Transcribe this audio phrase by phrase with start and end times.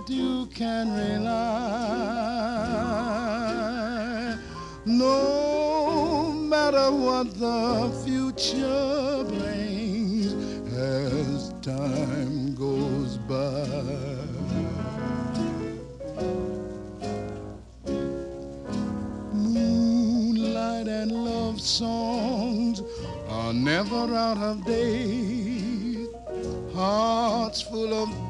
[0.00, 1.36] that you can rely.
[4.84, 10.32] No matter what the future brings
[10.74, 13.66] as time goes by.
[19.32, 22.82] Moonlight and love songs
[23.28, 26.08] are never out of date.
[26.72, 28.29] Hearts full of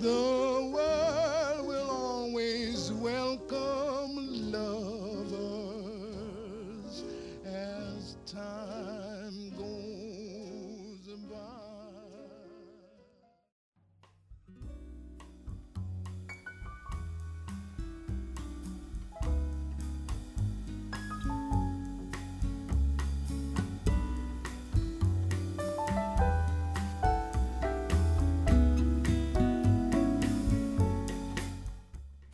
[0.00, 0.37] The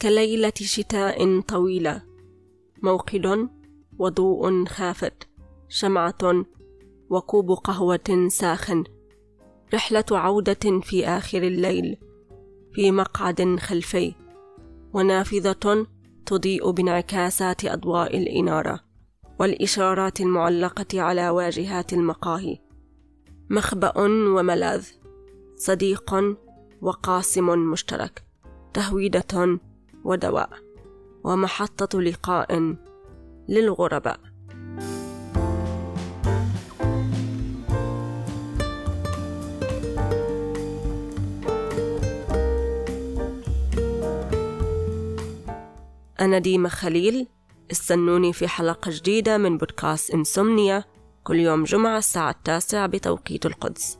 [0.04, 2.03] كليلة شتاء طويلة.
[2.82, 3.48] موقد
[3.98, 5.28] وضوء خافت
[5.69, 6.44] شمعة
[7.10, 8.84] وكوب قهوة ساخن.
[9.75, 11.97] رحلة عودة في آخر الليل
[12.72, 14.15] في مقعد خلفي.
[14.94, 15.87] ونافذة
[16.26, 18.81] تضيء بانعكاسات أضواء الإنارة
[19.41, 22.59] والإشارات المعلقة على واجهات المقاهي.
[23.50, 24.00] مخبأ
[24.36, 24.86] وملاذ
[25.56, 26.15] صديق
[26.82, 28.25] وقاسم مشترك.
[28.75, 29.59] تهويدة
[30.04, 30.50] ودواء
[31.25, 32.76] ومحطة لقاء
[33.48, 34.20] للغرباء.
[46.21, 47.26] أنا ديمة خليل
[47.71, 50.84] استنوني في حلقة جديدة من بودكاست إنسومنيا
[51.25, 53.98] كل يوم جمعة الساعة التاسعة بتوقيت القدس.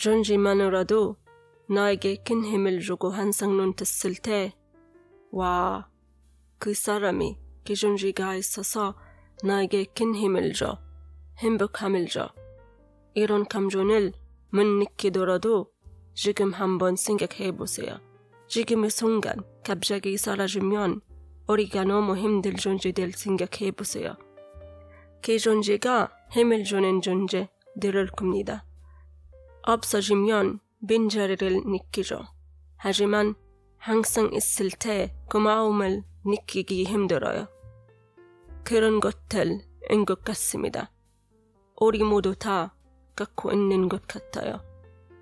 [0.00, 1.16] 존지만으로도
[1.68, 4.54] 나에게 큰 힘을 주고 항상 눈뜻을 때,
[5.30, 5.90] 와,
[6.58, 8.96] 그 사람이 기존지가 있어서
[9.44, 10.78] 나에게 큰 힘을 줘,
[11.36, 12.32] 행복함을 줘.
[13.12, 14.12] 이런 감정을
[14.48, 15.70] 못 느끼더라도
[16.14, 18.00] 지금 한번 생각해 보세요.
[18.48, 21.02] 지금의 순간 갑자기 사라지면
[21.46, 24.16] 우리가 너무 힘들 존재될 생각해 보세요.
[25.22, 28.64] 그 기존지가 힘을 주는 존재들을 겁니다.
[29.62, 32.24] 없어지면 빈자리를 느끼죠.
[32.76, 33.34] 하지만
[33.76, 37.46] 항상 있을 때 그 고마움을 느끼기 힘들어요.
[38.64, 40.90] 그런 것들인 것 같습니다.
[41.80, 42.74] 우리 모두 다
[43.14, 44.60] 갖고 있는 것 같아요.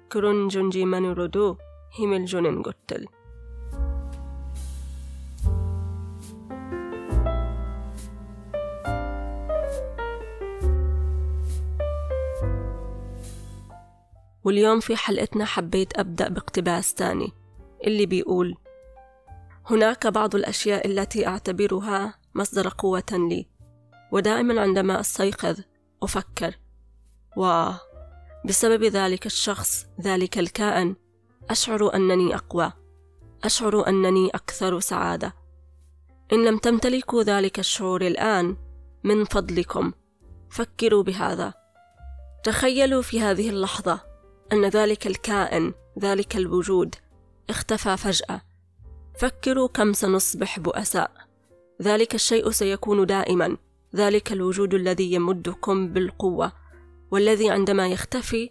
[0.08, 1.58] 그런 존재만으로도
[1.92, 3.06] 힘을 주는 것들.
[14.44, 17.32] واليوم في حلقتنا حبيت أبدأ باقتباس تاني
[17.86, 18.56] اللي بيقول
[19.66, 23.46] هناك بعض الأشياء التي أعتبرها مصدر قوة لي
[24.12, 25.60] ودائما عندما أستيقظ
[26.02, 26.58] أفكر
[27.36, 27.80] واه
[28.44, 30.96] بسبب ذلك الشخص ذلك الكائن
[31.50, 32.72] أشعر أنني أقوى
[33.44, 35.34] أشعر أنني أكثر سعادة.
[36.32, 38.56] إن لم تمتلكوا ذلك الشعور الآن
[39.04, 39.92] من فضلكم
[40.50, 41.54] فكروا بهذا.
[42.44, 44.00] تخيلوا في هذه اللحظة
[44.52, 46.94] أن ذلك الكائن ذلك الوجود
[47.50, 48.40] اختفى فجأة.
[49.18, 51.10] فكروا كم سنصبح بؤساء.
[51.82, 53.56] ذلك الشيء سيكون دائما.
[53.96, 56.52] ذلك الوجود الذي يمدكم بالقوة.
[57.10, 58.50] والذي عندما يختفي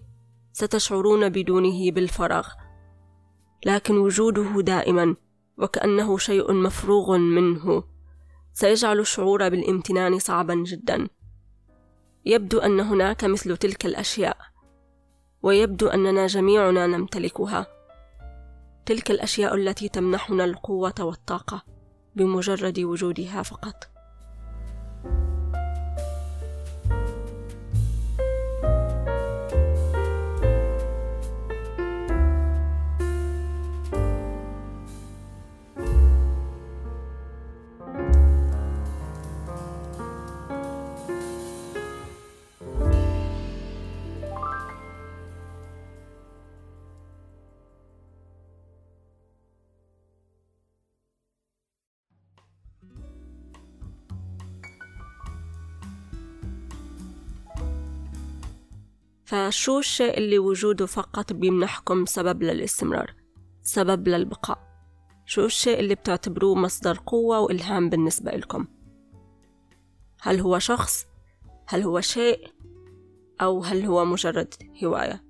[0.54, 2.48] ستشعرون بدونه بالفراغ.
[3.66, 5.16] لكن وجوده دائما
[5.58, 7.84] وكأنه شيء مفروغ منه.
[8.54, 11.08] سيجعل الشعور بالامتنان صعبا جدا.
[12.26, 14.38] يبدو أن هناك مثل تلك الأشياء.
[15.48, 17.68] ويبدو أننا جميعنا نمتلكها.
[18.86, 21.64] تلك الأشياء التي تمنحنا القوة والطاقة
[22.16, 23.90] بمجرد وجودها فقط.
[59.28, 63.16] فشو الشيء اللي وجوده فقط بيمنحكم سبب للاستمرار
[63.62, 64.60] سبب للبقاء.
[65.26, 68.68] شو الشيء اللي بتعتبروه مصدر قوة وإلهام بالنسبة لكم
[70.22, 71.06] هل هو شخص؟
[71.68, 72.48] هل هو شيء؟
[73.42, 74.54] أو هل هو مجرد
[74.84, 75.24] هواية؟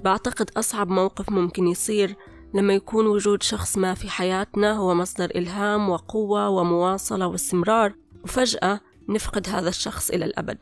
[0.00, 2.16] بعتقد أصعب موقف ممكن يصير
[2.54, 9.48] لما يكون وجود شخص ما في حياتنا هو مصدر إلهام وقوة ومواصلة واستمرار وفجأة نفقد
[9.48, 10.58] هذا الشخص إلى الأبد.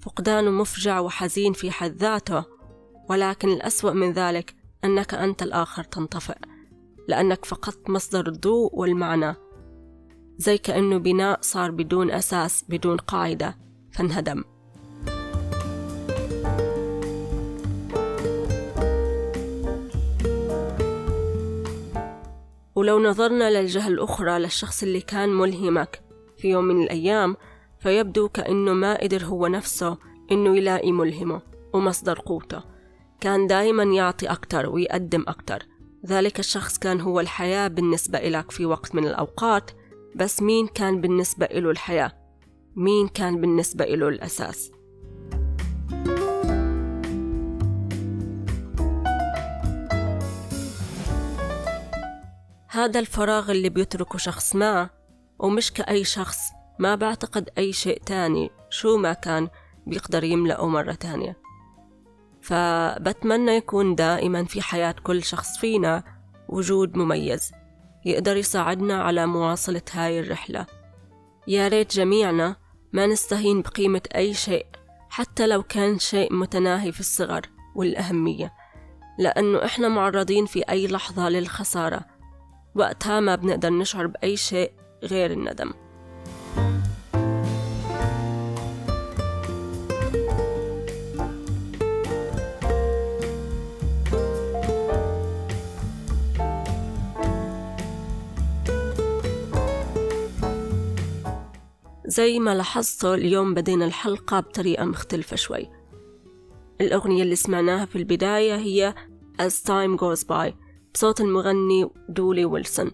[0.00, 2.44] فقدانه مفجع وحزين في حد ذاته.
[3.10, 6.38] ولكن الأسوأ من ذلك أنك أنت الآخر تنطفئ
[7.08, 9.34] لأنك فقدت مصدر الضوء والمعنى.
[10.38, 13.58] زي كأنه بناء صار بدون أساس بدون قاعدة
[13.92, 14.44] فانهدم.
[22.86, 26.02] ولو نظرنا للجهة الأخرى للشخص اللي كان ملهمك
[26.36, 27.36] في يوم من الأيام
[27.78, 29.98] فيبدو كأنه ما قدر هو نفسه
[30.32, 31.42] إنه يلاقي ملهمه
[31.72, 32.62] ومصدر قوته
[33.20, 35.66] كان دايما يعطي أكتر ويقدم أكتر
[36.06, 39.70] ذلك الشخص كان هو الحياة بالنسبة إلك في وقت من الأوقات
[40.16, 42.12] بس مين كان بالنسبة إله الحياة؟
[42.76, 44.70] مين كان بالنسبة إله الأساس؟
[52.76, 54.90] هذا الفراغ اللي بيتركه شخص ما
[55.38, 56.38] ومش كأي شخص
[56.78, 59.48] ما بعتقد أي شيء تاني شو ما كان
[59.86, 61.36] بيقدر يملأه مرة تانية.
[62.42, 66.04] فبتمنى يكون دائما في حياة كل شخص فينا
[66.48, 67.52] وجود مميز
[68.04, 70.66] يقدر يساعدنا على مواصلة هاي الرحلة.
[71.48, 72.56] يا ريت جميعنا
[72.92, 74.66] ما نستهين بقيمة أي شيء
[75.10, 77.42] حتى لو كان شيء متناهي في الصغر
[77.76, 78.52] والأهمية
[79.18, 82.15] لأنه إحنا معرضين في أي لحظة للخسارة.
[82.76, 84.72] وقتها ما بنقدر نشعر بأي شيء
[85.04, 85.72] غير الندم.
[102.06, 105.70] زي ما لاحظتوا اليوم بدينا الحلقة بطريقة مختلفة شوي.
[106.80, 108.94] الأغنية اللي سمعناها في البداية هي
[109.42, 110.65] As Time Goes By.
[110.96, 112.90] بصوت المغني دولي ويلسون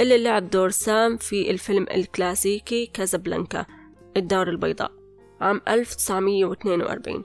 [0.00, 3.66] اللي لعب دور سام في الفيلم الكلاسيكي كازابلانكا
[4.16, 4.92] الدار البيضاء
[5.40, 7.24] عام 1942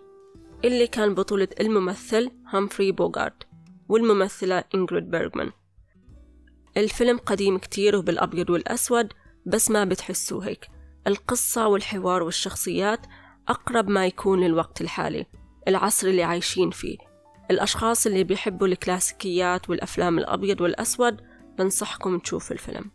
[0.66, 3.44] اللي كان بطولة الممثل هامفري بوغارد
[3.90, 5.52] والممثلة إنجريد بيرغمان.
[6.78, 9.14] الفيلم قديم كتير وبالأبيض والأسود
[9.46, 10.68] بس ما بتحسوه هيك.
[11.08, 13.00] القصة والحوار والشخصيات
[13.48, 15.26] أقرب ما يكون للوقت الحالي
[15.68, 17.07] العصر اللي عايشين فيه.
[17.52, 21.22] الأشخاص اللي بيحبوا الكلاسيكيات والأفلام الأبيض والأسود
[21.58, 22.92] بنصحكم تشوفوا الفيلم.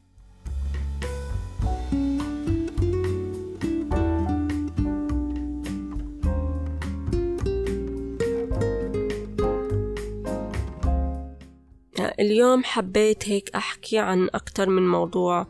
[12.20, 15.46] اليوم حبيت هيك أحكي عن أكتر من موضوع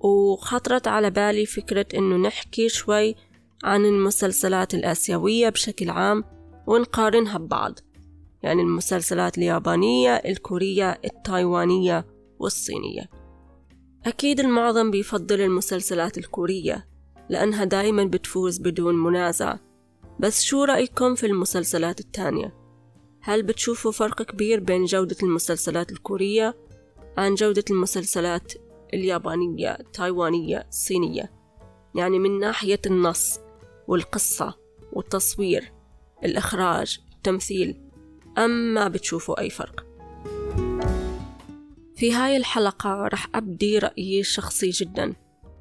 [0.00, 3.16] وخطرت على بالي فكرة إنه نحكي شوي
[3.64, 6.24] عن المسلسلات الآسيوية بشكل عام
[6.66, 7.78] ونقارنها ببعض.
[8.44, 12.06] يعني المسلسلات اليابانية الكورية التايوانية
[12.38, 13.10] والصينية.
[14.06, 16.88] أكيد المعظم بيفضل المسلسلات الكورية
[17.28, 19.56] لأنها دايما بتفوز بدون منازع.
[20.20, 22.54] بس شو رأيكم في المسلسلات التانية؟
[23.22, 26.56] هل بتشوفوا فرق كبير بين جودة المسلسلات الكورية
[27.16, 28.52] عن جودة المسلسلات
[28.94, 31.32] اليابانية التايوانية الصينية
[31.94, 33.38] يعني من ناحية النص
[33.88, 34.54] والقصة
[34.92, 35.72] والتصوير
[36.24, 37.83] الإخراج التمثيل
[38.38, 39.86] أم ما بتشوفوا أي فرق.
[41.96, 45.14] في هاي الحلقة رح أبدي رأيي الشخصي جدا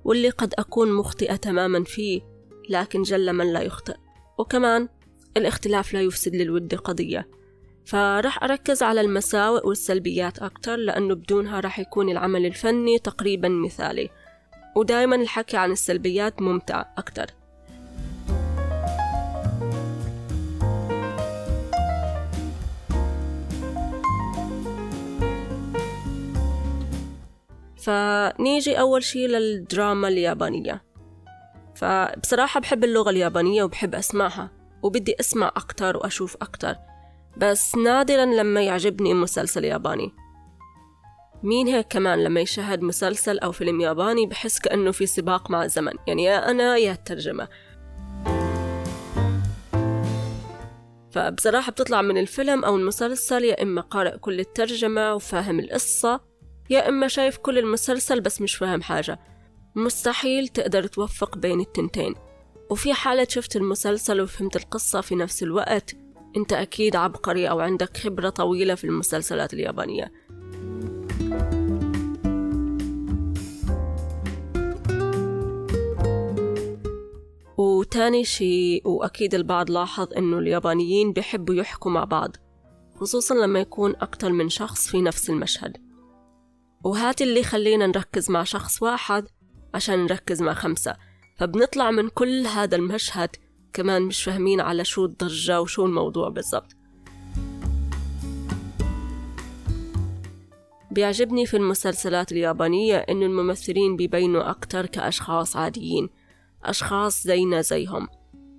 [0.04, 2.22] واللي قد أكون مخطئة تماما فيه
[2.70, 3.96] لكن جل من لا يخطئ.
[4.38, 4.90] وكمان
[5.38, 7.28] الاختلاف لا يفسد للود قضية.
[7.86, 14.10] فرح أركز على المساوئ والسلبيات أكتر لأنه بدونها رح يكون العمل الفني تقريبا مثالي.
[14.76, 17.26] ودائما الحكي عن السلبيات ممتع أكتر.
[27.84, 30.84] فنيجي أول شي للدراما اليابانية.
[31.76, 34.52] فبصراحة بحب اللغة اليابانية وبحب أسمعها
[34.84, 36.76] وبدي أسمع أكتر وأشوف أكتر.
[37.38, 40.12] بس نادرا لما يعجبني مسلسل ياباني.
[41.44, 45.94] مين هيك كمان لما يشاهد مسلسل أو فيلم ياباني بحس كأنه في سباق مع الزمن.
[46.08, 47.48] يعني يا أنا يا الترجمة.
[51.12, 56.33] فبصراحة بتطلع من الفيلم أو المسلسل يا إما قارئ كل الترجمة وفاهم القصة
[56.70, 59.20] يا إما شايف كل المسلسل بس مش فاهم حاجة.
[59.76, 62.16] مستحيل تقدر توفق بين التنتين.
[62.70, 65.96] وفي حالة شفت المسلسل وفهمت القصة في نفس الوقت
[66.38, 70.12] أنت أكيد عبقري أو عندك خبرة طويلة في المسلسلات اليابانية.
[77.58, 82.36] وتاني شي وأكيد البعض لاحظ إنه اليابانيين بيحبوا يحكوا مع بعض
[82.96, 85.83] خصوصا لما يكون أكتر من شخص في نفس المشهد.
[86.84, 89.28] وهات اللي يخلينا نركز مع شخص واحد
[89.74, 90.96] عشان نركز مع خمسة.
[91.38, 93.30] فبنطلع من كل هذا المشهد
[93.74, 96.76] كمان مش فاهمين على شو الضجة وشو الموضوع بالضبط.
[100.92, 106.10] بيعجبني في المسلسلات اليابانية إنه الممثلين بيبينوا أكتر كأشخاص عاديين
[106.64, 108.08] أشخاص زينا زيهم.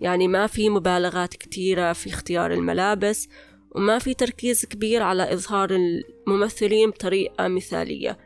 [0.00, 3.28] يعني ما في مبالغات كتيرة في اختيار الملابس
[3.74, 8.18] وما في تركيز كبير على إظهار الممثلين بطريقة مثالية.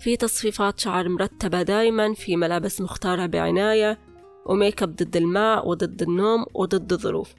[0.00, 3.98] في تصفيفات شعر مرتبة دايما في ملابس مختارة بعناية
[4.46, 7.34] وميك أب ضد الماء وضد النوم وضد الظروف.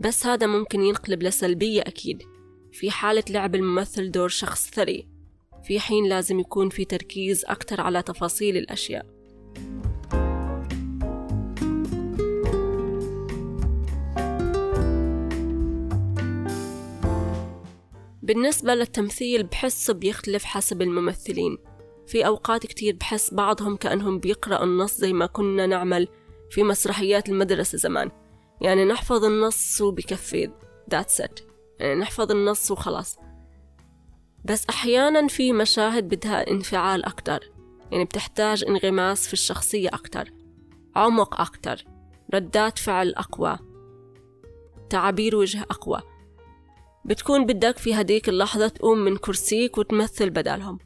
[0.00, 2.22] بس هذا ممكن ينقلب لسلبية أكيد.
[2.72, 5.08] في حالة لعب الممثل دور شخص ثري.
[5.64, 9.06] في حين لازم يكون في تركيز أكتر على تفاصيل الأشياء.
[18.24, 21.58] بالنسبة للتمثيل بحس بيختلف حسب الممثلين.
[22.06, 26.08] في أوقات كتير بحس بعضهم كأنهم بيقرأوا النص زي ما كنا نعمل
[26.50, 28.10] في مسرحيات المدرسة زمان.
[28.60, 30.50] يعني نحفظ النص وبكفي
[30.94, 31.42] that's it.
[31.80, 33.18] يعني نحفظ النص وخلاص.
[34.44, 37.52] بس أحيانا في مشاهد بدها انفعال أكتر.
[37.92, 40.32] يعني بتحتاج انغماس في الشخصية أكتر.
[40.96, 41.84] عمق أكتر.
[42.34, 43.58] ردات فعل أقوى.
[44.90, 46.13] تعابير وجه أقوى.
[47.04, 50.78] بتكون بدك في هديك اللحظة تقوم من كرسيك وتمثل بدالهم.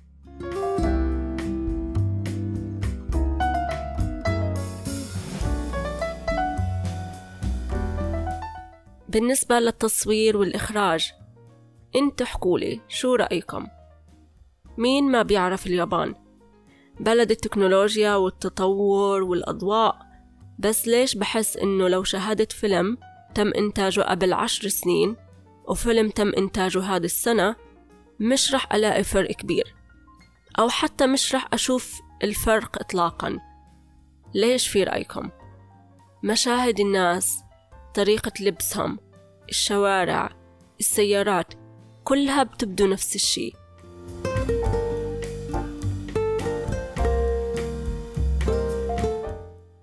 [9.09, 11.13] بالنسبة للتصوير والإخراج
[11.97, 13.67] أنتوا حكولي شو رأيكم؟
[14.79, 16.15] مين ما بيعرف اليابان؟
[17.01, 19.99] بلد التكنولوجيا والتطور والأضواء
[20.59, 22.97] بس ليش بحس إنه لو شاهدت فيلم
[23.35, 25.17] تم إنتاجه قبل عشر سنين؟
[25.69, 27.57] وفيلم تم إنتاجه هذه السنة
[28.21, 29.75] مش رح ألاقي فرق كبير.
[30.59, 33.39] أو حتى مش رح أشوف الفرق إطلاقا.
[34.35, 35.31] ليش في رأيكم؟
[36.25, 37.43] مشاهد الناس
[37.95, 38.99] طريقة لبسهم
[39.49, 40.31] الشوارع
[40.81, 41.55] السيارات
[42.05, 43.53] كلها بتبدو نفس الشي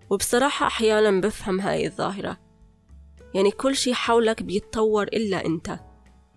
[0.09, 2.44] وبصراحة أحيانا بفهم هاي الظاهرة.
[3.35, 5.79] يعني كل شي حولك بيتطور إلا أنت.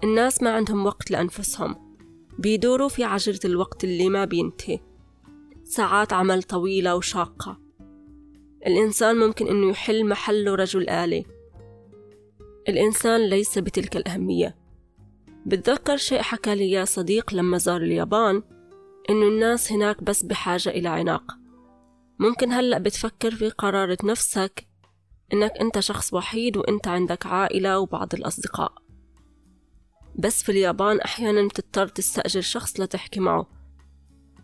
[0.04, 1.96] الناس ما عندهم وقت لأنفسهم.
[2.38, 4.80] بيدوروا في عجلة الوقت اللي ما بينتهي.
[5.64, 7.60] ساعات عمل طويلة وشاقة.
[8.66, 11.24] الإنسان ممكن إنه يحل محله رجل آلي.
[12.68, 14.56] الإنسان ليس بتلك الأهمية.
[15.46, 18.42] بتذكر شيء حكى لي يا صديق لما زار اليابان؟
[19.10, 21.38] إنه الناس هناك بس بحاجة إلى عناق.
[22.18, 24.67] ممكن هلأ بتفكر في قرارة نفسك
[25.32, 28.72] إنك أنت شخص وحيد وأنت عندك عائلة وبعض الأصدقاء.
[30.18, 33.46] بس في اليابان أحيانا بتضطر تستأجر شخص لتحكي معه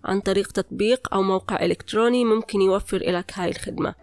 [0.05, 3.95] عن طريق تطبيق أو موقع إلكتروني ممكن يوفر لك هاي الخدمة.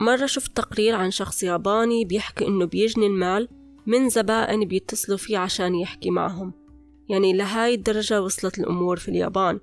[0.00, 3.48] مرة شفت تقرير عن شخص ياباني بيحكي إنه بيجني المال
[3.86, 6.52] من زبائن بيتصلوا فيه عشان يحكي معهم.
[7.08, 9.60] يعني لهاي الدرجة وصلت الأمور في اليابان.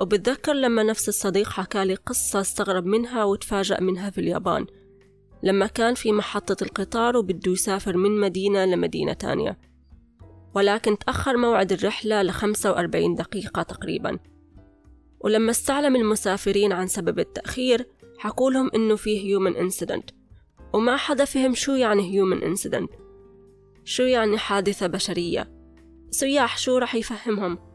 [0.00, 4.66] وبتذكر لما نفس الصديق حكالي قصة استغرب منها وتفاجأ منها في اليابان.
[5.42, 9.58] لما كان في محطة القطار وبده يسافر من مدينة لمدينة تانية.
[10.54, 14.18] ولكن تأخر موعد الرحلة لخمسة وأربعين دقيقة تقريبا.
[15.20, 17.86] ولما استعلم المسافرين عن سبب التأخير
[18.18, 20.14] حكولهم إنه في human incident.
[20.72, 22.88] وما حدا فهم شو يعني human incident.
[23.84, 25.52] شو يعني حادثة بشرية.
[26.10, 27.67] سياح شو رح يفهمهم؟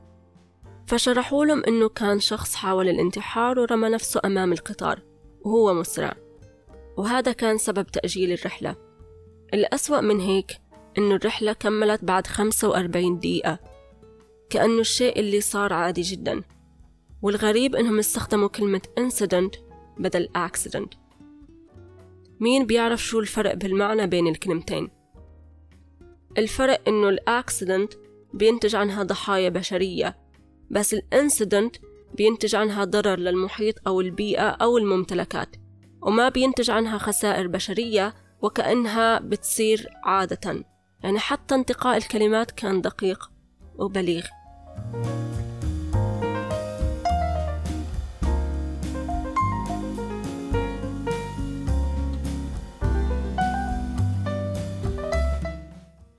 [0.87, 5.01] فشرحوا لهم إنه كان شخص حاول الانتحار ورمى نفسه أمام القطار
[5.41, 6.13] وهو مسرع.
[6.97, 8.75] وهذا كان سبب تأجيل الرحلة.
[9.53, 10.51] الأسوأ من هيك
[10.97, 13.59] إنه الرحلة كملت بعد 45 دقيقة.
[14.49, 16.43] كأنه الشيء اللي صار عادي جدا.
[17.21, 19.57] والغريب إنهم استخدموا كلمة incident
[19.97, 20.97] بدل accident.
[22.39, 24.89] مين بيعرف شو الفرق بالمعنى بين الكلمتين؟
[26.37, 27.93] الفرق إنه ال accident
[28.33, 30.22] بينتج عنها ضحايا بشرية.
[30.73, 31.75] بس ال incident
[32.13, 35.55] بينتج عنها ضرر للمحيط أو البيئة أو الممتلكات
[36.01, 40.65] وما بينتج عنها خسائر بشرية وكأنها بتصير عادة.
[41.03, 43.31] يعني حتى انتقاء الكلمات كان دقيق
[43.75, 44.23] وبليغ.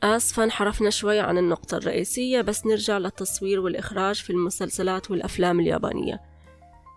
[0.04, 6.20] آسفا انحرفنا شوي عن النقطة الرئيسية بس نرجع للتصوير والإخراج في المسلسلات والأفلام اليابانية.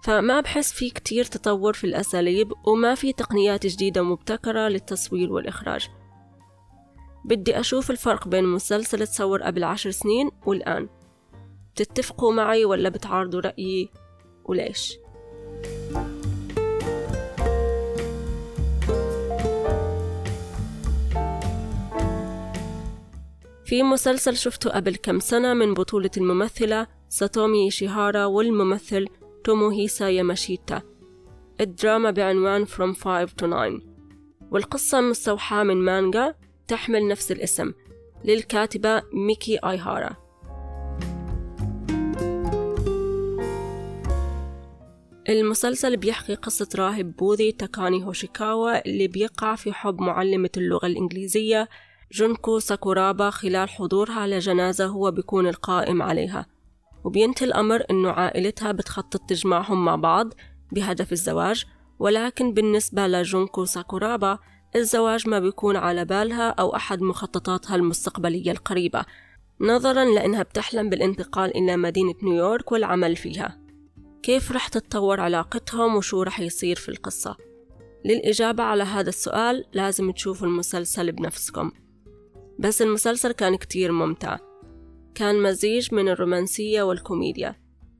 [0.03, 5.89] فما بحس في كتير تطور في الأساليب وما في تقنيات جديدة مبتكرة للتصوير والإخراج.
[7.25, 10.89] بدي أشوف الفرق بين مسلسل تصور قبل عشر سنين والآن.
[11.75, 13.89] تتفقوا معي ولا بتعارضوا رأيي؟
[14.45, 14.97] وليش؟
[23.67, 29.07] في مسلسل شفته قبل كم سنة من بطولة الممثلة ساتومي شيهارا والممثل
[29.43, 30.81] توموهيسا ياماشيتا
[31.61, 33.81] الدراما بعنوان From 5 to 9
[34.51, 36.35] والقصة مستوحاة من مانجا
[36.67, 37.73] تحمل نفس الاسم.
[38.25, 40.15] للكاتبة ميكي آيهارا.
[45.29, 51.69] المسلسل بيحكي قصة راهب بوذي تاكاني هوشيكاوا اللي بيقع في حب معلمة اللغة الإنجليزية
[52.11, 56.45] جونكو ساكورابا خلال حضورها لجنازة هو بيكون القائم عليها.
[57.03, 60.33] وبينتهي الأمر إنه عائلتها بتخطط تجمعهم مع بعض
[60.71, 61.65] بهدف الزواج
[61.99, 64.39] ولكن بالنسبة لجونكو ساكورابا
[64.75, 69.05] الزواج ما بيكون على بالها أو أحد مخططاتها المستقبلية القريبة
[69.61, 73.57] نظرا لأنها بتحلم بالانتقال إلى مدينة نيويورك والعمل فيها.
[74.23, 77.37] كيف رح تتطور علاقتهم وشو رح يصير في القصة؟
[78.05, 81.71] للإجابة على هذا السؤال لازم تشوفوا المسلسل بنفسكم.
[82.59, 84.37] بس المسلسل كان كتير ممتع.
[85.15, 87.55] كان مزيج من الرومانسية والكوميديا.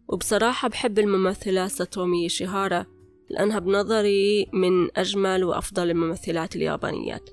[0.07, 2.85] وبصراحة بحب الممثلة ساتومي شيهارا
[3.29, 7.29] لأنها بنظري من أجمل وأفضل الممثلات اليابانيات.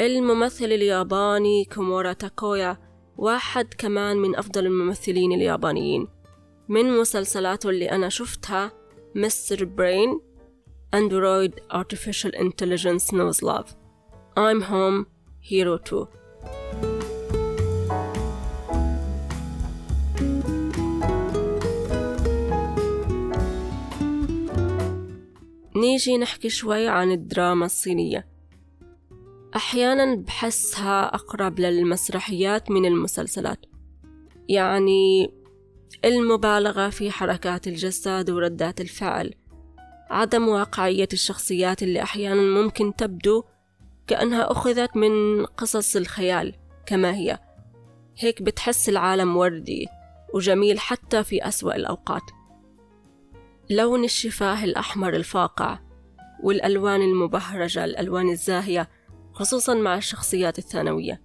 [0.00, 2.78] الممثل الياباني كومورا تاكويا
[3.16, 6.08] واحد كمان من أفضل الممثلين اليابانيين.
[6.68, 8.81] من مسلسلاته اللي أنا شفتها
[9.14, 10.20] مستر برين
[10.96, 13.68] Android Artificial Intelligence Knows Love
[14.36, 15.06] I'm Home
[15.50, 16.06] Hero 2
[25.76, 28.26] نيجي نحكي شوي عن الدراما الصينية.
[29.56, 33.66] أحيانا بحسها أقرب للمسرحيات من المسلسلات.
[34.48, 35.32] يعني
[36.04, 39.34] المبالغة في حركات الجسد وردات الفعل
[40.10, 43.44] عدم واقعية الشخصيات اللي أحيانا ممكن تبدو
[44.06, 46.54] كأنها أخذت من قصص الخيال
[46.86, 47.38] كما هي.
[48.18, 49.86] هيك بتحس العالم وردي
[50.34, 52.22] وجميل حتى في أسوأ الأوقات.
[53.70, 55.78] لون الشفاه الأحمر الفاقع
[56.42, 58.88] والألوان المبهرجة الألوان الزاهية
[59.32, 61.22] خصوصا مع الشخصيات الثانوية.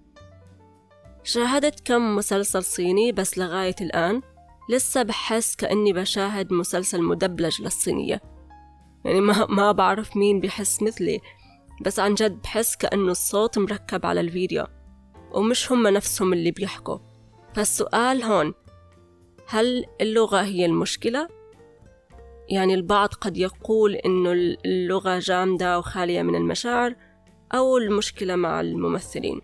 [1.22, 4.22] شاهدت كم مسلسل صيني بس لغاية الآن
[4.68, 8.20] لسه بحس كأني بشاهد مسلسل مدبلج للصينية.
[9.04, 11.20] يعني ما, ما بعرف مين بحس مثلي
[11.84, 14.66] بس عن جد بحس كأنه الصوت مركب على الفيديو
[15.32, 16.98] ومش هم نفسهم اللي بيحكوا.
[17.54, 18.54] فالسؤال هون
[19.48, 21.28] هل اللغة هي المشكلة؟
[22.48, 24.32] يعني البعض قد يقول إنه
[24.64, 26.94] اللغة جامدة وخالية من المشاعر
[27.54, 29.40] أو المشكلة مع الممثلين.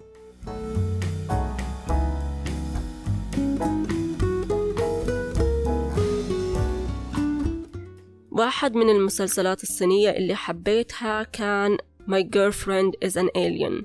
[8.35, 11.77] واحد من المسلسلات الصينية اللي حبيتها كان
[12.09, 13.85] My Girlfriend is an Alien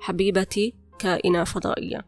[0.00, 2.04] حبيبتي كائنة فضائية.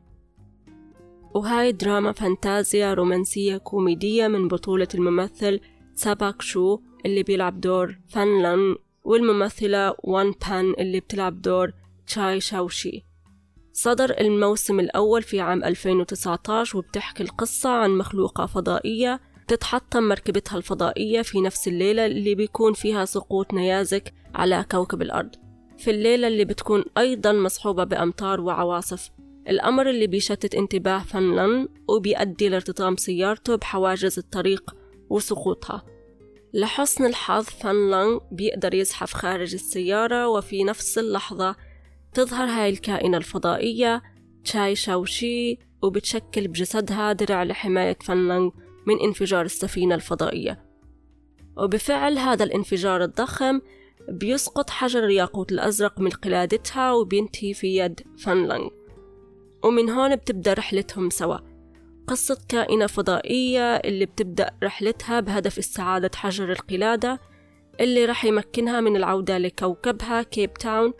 [1.35, 5.61] وهاي دراما فانتازيا رومانسية كوميدية من بطولة الممثل
[5.94, 11.73] ساباك شو اللي بيلعب دور فان لأن والممثلة وان بان اللي بتلعب دور
[12.07, 13.05] تشاي شاوشي.
[13.73, 21.40] صدر الموسم الأول في عام 2019 وبتحكي القصة عن مخلوقة فضائية تتحطم مركبتها الفضائية في
[21.40, 25.30] نفس الليلة اللي بيكون فيها سقوط نيازك على كوكب الأرض.
[25.78, 29.11] في الليلة اللي بتكون أيضا مصحوبة بأمطار وعواصف.
[29.48, 34.74] الأمر اللي بيشتت انتباه فنلان وبيؤدي لارتطام سيارته بحواجز الطريق
[35.11, 35.83] وسقوطها.
[36.54, 41.57] لحسن الحظ فنلان بيقدر يزحف خارج السيارة وفي نفس اللحظة
[42.14, 44.02] تظهر هاي الكائنة الفضائية
[44.44, 48.50] تشاي شاوشي وبتشكل بجسدها درع لحماية فنلانغ
[48.87, 50.64] من انفجار السفينة الفضائية.
[51.57, 53.61] وبفعل هذا الانفجار الضخم
[54.09, 58.68] بيسقط حجر الياقوت الأزرق من قلادتها وبينتهي في يد فنلانغ
[59.64, 61.38] ومن هون بتبدأ رحلتهم سوا.
[62.07, 67.20] قصة كائنة فضائية اللي بتبدأ رحلتها بهدف استعادة حجر القلادة
[67.81, 70.92] اللي رح يمكنها من العودة لكوكبها كيب تاون.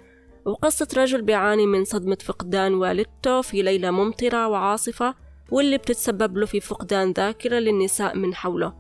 [0.45, 5.15] وقصة رجل بيعاني من صدمة فقدان والدته في ليلة ممطرة وعاصفة.
[5.51, 8.75] واللي بتتسبب له في فقدان ذاكرة للنساء من حوله.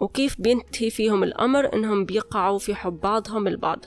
[0.00, 3.84] وكيف بينتهي فيهم الأمر إنهم بيقعوا في حب بعضهم البعض.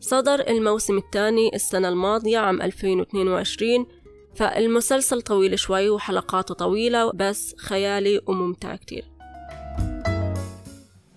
[0.00, 3.86] صدر الموسم الثاني السنة الماضية عام 2022
[4.34, 9.04] فالمسلسل طويل شوي وحلقاته طويلة بس خيالي وممتع كتير.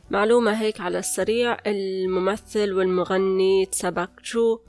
[0.10, 1.58] معلومة هيك على السريع.
[1.68, 4.60] الممثل والمغني تساباك تشو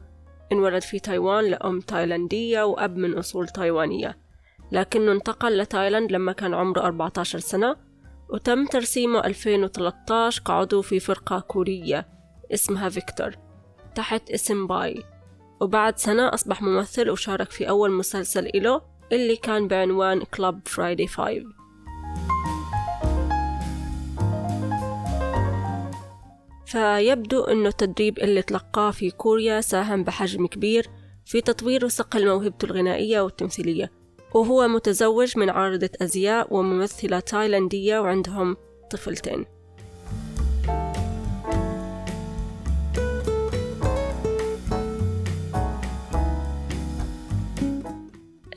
[0.53, 4.19] انولد في تايوان لأم تايلاندية وأب من أصول تايوانية
[4.73, 7.77] لكنه انتقل لتايلاند لما كان عمره 14 سنة
[8.29, 12.09] وتم ترسيمه 2013 كعضو في فرقة كورية
[12.55, 13.37] اسمها فيكتور
[13.95, 15.03] تحت اسم باي.
[15.61, 21.58] وبعد سنة أصبح ممثل وشارك في أول مسلسل إله اللي كان بعنوان Club Friday 5
[26.69, 30.91] فيبدو أنه التدريب اللي تلقاه في كوريا ساهم بحجم كبير
[31.27, 33.93] في تطوير وصقل موهبته الغنائية والتمثيلية
[34.35, 38.57] وهو متزوج من عارضة أزياء وممثلة تايلاندية وعندهم
[38.91, 39.45] طفلتين.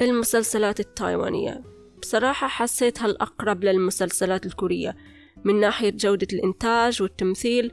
[0.02, 1.64] المسلسلات التايوانية.
[2.02, 4.96] بصراحة حسيتها الأقرب للمسلسلات الكورية
[5.44, 7.72] من ناحية جودة الإنتاج والتمثيل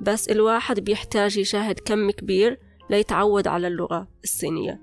[0.00, 2.58] بس الواحد بيحتاج يشاهد كم كبير
[2.90, 4.80] ليتعود على اللغة الصينية.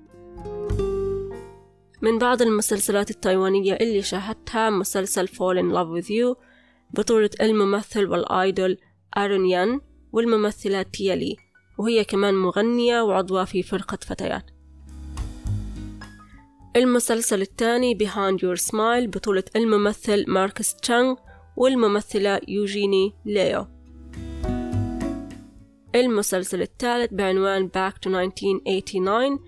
[2.02, 6.36] من بعض المسلسلات التايوانية اللي شاهدتها مسلسل Fall in Love with You
[6.94, 8.78] بطولة الممثل وال idol
[9.16, 9.80] آرون يان
[10.12, 11.36] والممثلة تيا لي
[11.78, 14.50] وهي كمان مغنية وعضوة في فرقة فتيات.
[16.76, 21.14] المسلسل الثاني Behind Your Smile بطولة الممثل ماركس تشانغ
[21.56, 23.77] والممثلة يوجيني ليو.
[25.94, 29.38] المسلسل الثالث بعنوان Back to 1989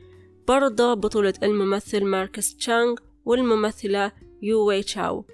[0.48, 5.24] برضه بطولة الممثل ماركس تشانغ والممثلة يو وي تشاو.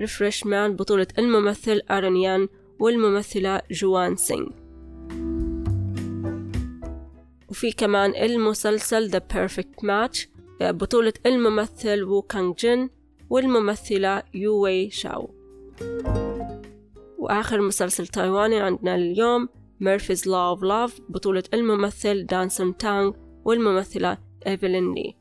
[0.00, 2.48] Refresh Man بطولة الممثل آرون يان
[2.78, 4.48] والممثلة جوان سينغ.
[7.48, 10.26] وفي كمان المسلسل The Perfect Match
[10.60, 12.90] بطولة الممثل وو كانغ جين
[13.30, 15.30] والممثلة يو وي شاو
[17.18, 19.48] وآخر مسلسل تايواني عندنا اليوم
[19.80, 23.12] Murphy's Law of Love بطولة الممثل دانسون تانغ
[23.44, 25.14] والممثلة إيفلين لي.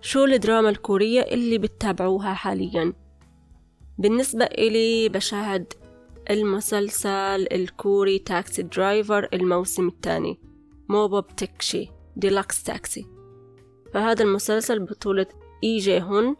[0.00, 2.92] شو الدراما الكورية اللي بتتابعوها حاليا؟
[3.98, 5.72] بالنسبة إلي بشاهد
[6.30, 10.38] المسلسل الكوري Taxi Driver الموسم الثاني
[10.88, 13.06] 모범택시 deluxe taxi.
[13.94, 15.26] فهذا المسلسل بطولة
[15.64, 16.36] إي جي هون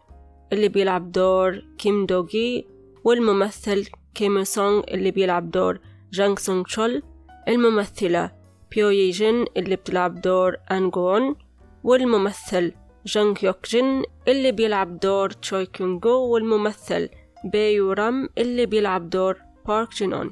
[0.53, 2.67] اللي بيلعب دور كيم دوغي
[3.05, 5.81] والممثل كيم سونغ اللي بيلعب دور
[6.13, 7.03] جانغ سونغ تشول.
[7.49, 8.31] الممثلة
[8.71, 11.37] بيو يي جين اللي بتلعب دور أنغون
[11.85, 12.73] والممثل
[13.07, 17.09] جانغ يوك جين اللي بيلعب دور تشوي كيونغو والممثل
[17.45, 20.31] بيو رام اللي بيلعب دور بارك جينون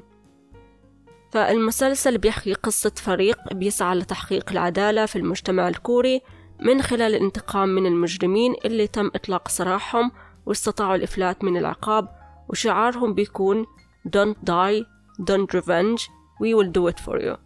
[1.31, 6.21] فالمسلسل بيحكي قصة فريق بيسعى لتحقيق العدالة في المجتمع الكوري
[6.59, 10.11] من خلال الانتقام من المجرمين اللي تم إطلاق سراحهم
[10.45, 12.07] واستطاعوا الإفلات من العقاب
[12.49, 13.65] وشعارهم بيكون
[14.07, 14.85] Don't die,
[15.29, 17.37] don't revenge, we will do it for you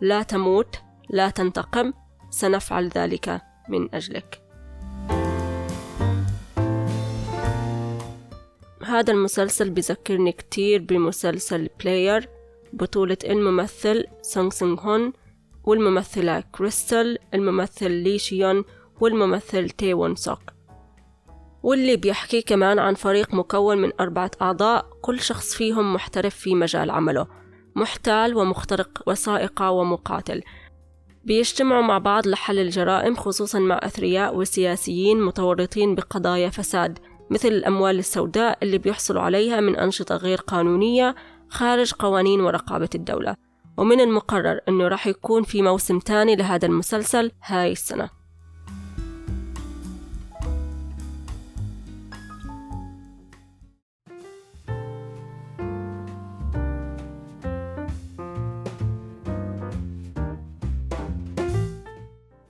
[0.00, 0.76] لا تموت
[1.10, 1.92] لا تنتقم
[2.30, 4.45] سنفعل ذلك من أجلك
[8.84, 12.28] هذا المسلسل بذكرني كتير بمسلسل Player
[12.72, 15.12] بطولة الممثل سونغ سونغ هون
[15.64, 18.64] والممثلة كريستال الممثل لي شيون
[19.00, 20.56] والممثل تي وون سوك
[21.66, 26.90] واللي بيحكي كمان عن فريق مكون من أربعة أعضاء كل شخص فيهم محترف في مجال
[26.90, 27.26] عمله.
[27.76, 30.42] محتال ومخترق وسائقة ومقاتل.
[31.24, 36.98] بيجتمعوا مع بعض لحل الجرائم خصوصا مع أثرياء وسياسيين متورطين بقضايا فساد.
[37.30, 41.14] مثل الأموال السوداء اللي بيحصلوا عليها من أنشطة غير قانونية
[41.48, 43.36] خارج قوانين ورقابة الدولة.
[43.76, 48.10] ومن المقرر أنه راح يكون في موسم تاني لهذا المسلسل هاي السنة.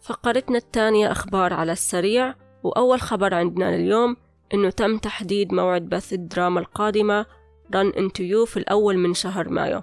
[0.03, 4.17] فقرتنا الثانية أخبار على السريع وأول خبر عندنا اليوم
[4.55, 7.27] إنه تم تحديد موعد بث الدراما القادمة
[7.75, 9.83] Run Into You في الأول من شهر مايو.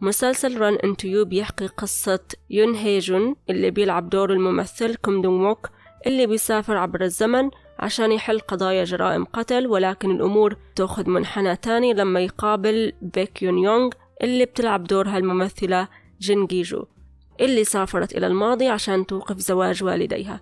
[0.00, 5.70] مسلسل Run Into You بيحكي قصة يون هيجون اللي بيلعب دور الممثل كوم دونغ موك
[6.06, 12.20] اللي بيسافر عبر الزمن عشان يحل قضايا جرائم قتل ولكن الأمور تأخذ منحنى تاني لما
[12.20, 13.90] يقابل بيك يون يونغ
[14.22, 15.88] اللي بتلعب دورها الممثلة
[16.20, 16.84] جين جيجو
[17.40, 20.40] اللي سافرت إلى الماضي عشان توقف زواج والديها.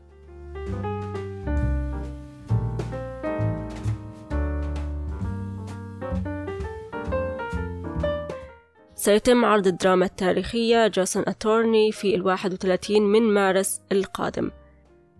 [9.06, 14.50] سيتم عرض الدراما التاريخية Joseon Attorney في الواحد وثلاثين من مارس القادم.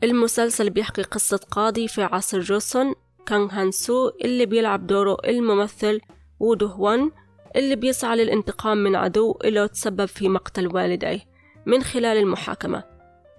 [0.03, 2.95] المسلسل بيحكي قصة قاضي في عصر جوسون
[3.27, 6.01] كانغ هان سو اللي بيلعب دوره الممثل
[6.41, 7.11] وودو هوان
[7.57, 11.21] اللي بيسعى للانتقام من عدو له تسبب في مقتل والديه
[11.67, 12.85] من خلال المحاكمة.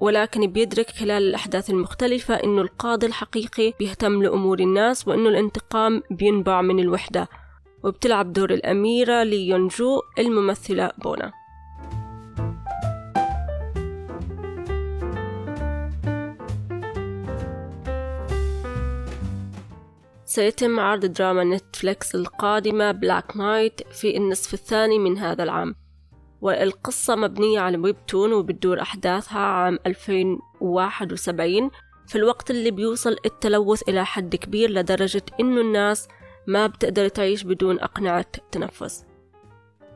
[0.02, 6.80] ولكن بيدرك خلال الأحداث المختلفة إنه القاضي الحقيقي بيهتم لأمور الناس وإنه الانتقام بينبع من
[6.80, 7.28] الوحدة.
[7.84, 11.32] وبتلعب دور الأميرة لي يونجو الممثلة بونا.
[20.26, 25.76] سيتم عرض دراما Netflix القادمة Black Knight في النصف الثاني من هذا العام.
[26.42, 31.70] والقصة مبنية على webtoon وبتدور أحداثها عام 2071
[32.08, 36.08] في الوقت اللي بيوصل التلوث إلى حد كبير لدرجة إنه الناس
[36.48, 39.06] ما بتقدر تعيش بدون أقنعة تنفس.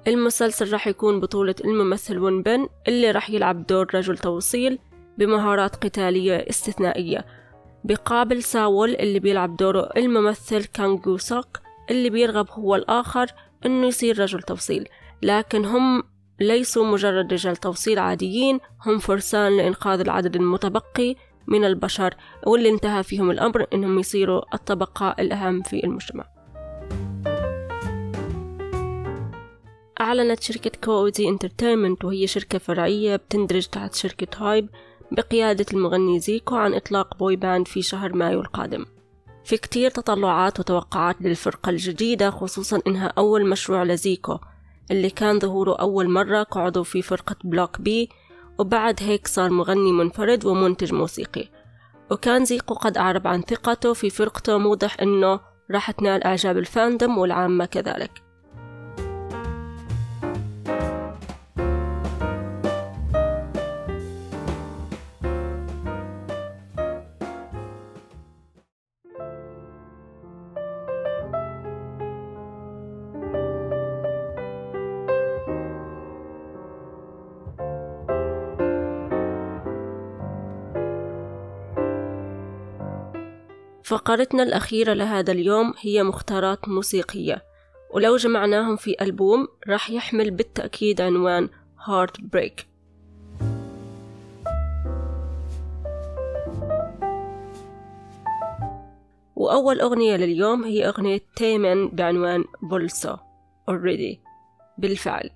[0.08, 4.80] المسلسل راح يكون بطولة الممثل وو بن اللي راح يلعب دور رجل توصيل
[5.18, 7.26] بمهارات قتالية استثنائية
[7.84, 11.60] بيقابل ساول اللي بيلعب دوره الممثل كانغ يو سوك
[11.90, 13.28] اللي بيرغب هو الآخر
[13.66, 14.88] إنه يصير رجل توصيل
[15.24, 16.04] لكن هم
[16.40, 21.16] ليسوا مجرد رجال توصيل عاديين هم فرسان لإنقاذ العدد المتبقي
[21.48, 22.14] من البشر
[22.48, 26.41] واللي انتهى فيهم الأمر إنهم يصيروا الطبقة الأهم في المجتمع.
[30.02, 34.70] أعلنت شركة KOZ Entertainment وهي شركة فرعية بتندرج تحت شركة HYBE
[35.12, 38.86] بقيادة المغني زيكو عن إطلاق boy band في شهر مايو القادم.
[39.46, 44.38] في كتير تطلعات وتوقعات للفرقة الجديدة خصوصا إنها أول مشروع لزيكو
[44.92, 48.10] اللي كان ظهوره أول مرة كعضو في فرقة Block B
[48.60, 51.50] وبعد هيك صار مغني منفرد ومنتج موسيقي.
[52.12, 55.40] وكان زيكو قد أعرب عن ثقته في فرقته موضح إنه
[55.72, 58.31] راح تنال إعجاب ال fandom والعامة كذلك.
[83.92, 87.44] فقرتنا الأخيرة لهذا اليوم هي مختارات موسيقية
[87.94, 91.50] ولو جمعناهم في ألبوم راح يحمل بالتأكيد عنوان
[91.86, 92.68] heartbreak
[99.36, 103.16] وأول أغنية لليوم هي أغنية تيمن بعنوان 벌써
[103.72, 104.18] already
[104.78, 105.30] بالفعل.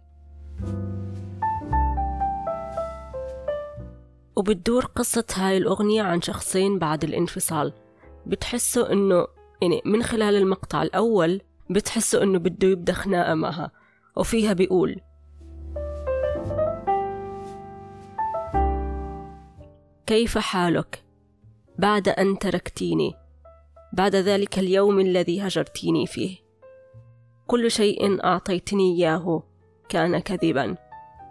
[4.35, 7.73] وبتدور قصة هاي الأغنية عن شخصين بعد الانفصال.
[8.27, 9.27] بتحسوا إنه
[9.61, 13.71] يعني من خلال المقطع الأول بتحسوا إنه بده يبدأ خناقة معها
[14.15, 15.01] وفيها بيقول.
[20.07, 21.03] كيف حالك؟
[21.77, 23.13] بعد أن تركتيني.
[23.93, 26.37] بعد ذلك اليوم الذي هجرتيني فيه.
[27.47, 29.43] كل شيء أعطيتني إياه
[29.89, 30.75] كان كذبا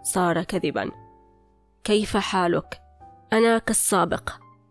[0.03, 0.91] صار كذبا.
[1.83, 2.81] كيف حالك؟
[3.33, 4.29] أنا كالسابق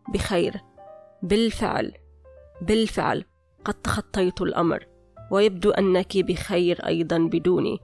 [0.08, 0.60] بخير.
[1.22, 1.92] بالفعل.
[2.60, 3.24] بالفعل
[3.64, 4.86] قد تخطيت الأمر
[5.30, 7.78] ويبدو أنك بخير أيضا بدوني.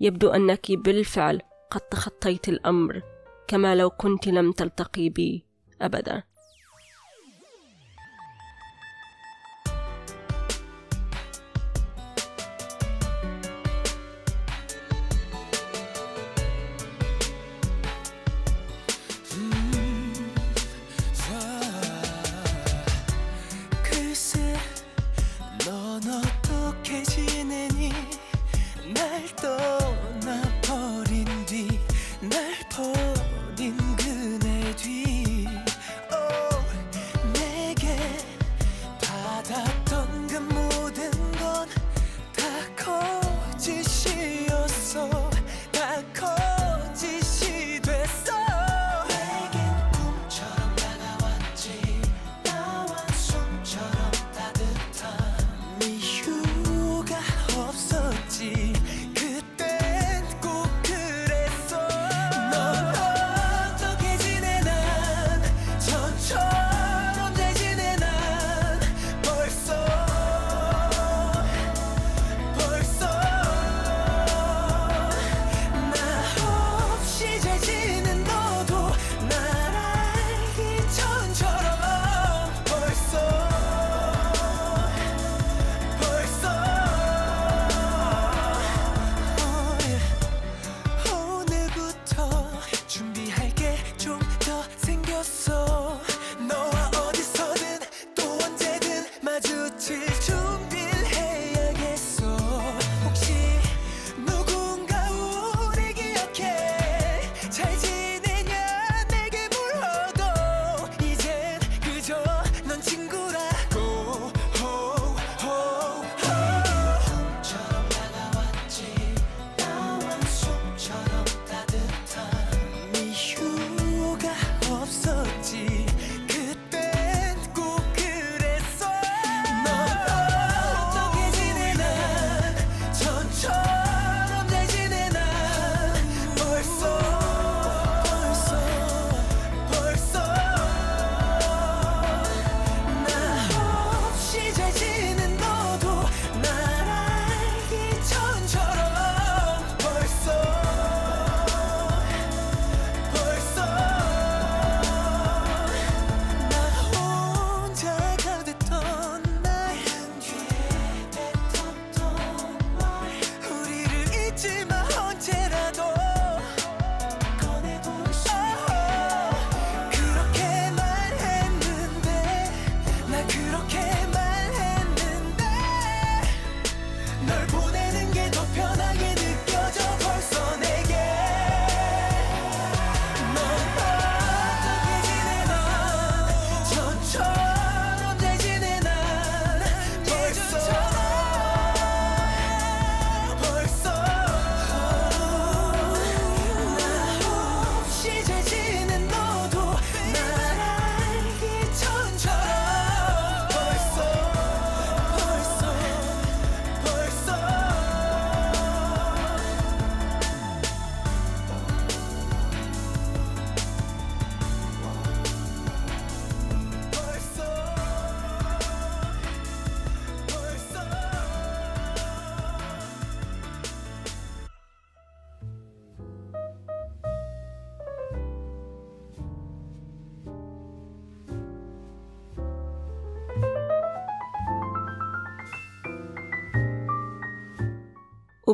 [0.00, 3.02] يبدو أنك بالفعل قد تخطيت الأمر
[3.48, 5.46] كما لو كنت لم تلتقي بي
[5.82, 6.22] ابدا.